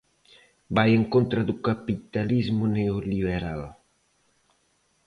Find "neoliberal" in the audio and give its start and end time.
2.77-3.61